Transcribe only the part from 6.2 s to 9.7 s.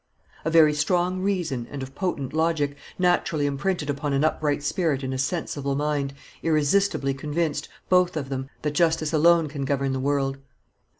irresistibly convinced, both of them, that justice alone can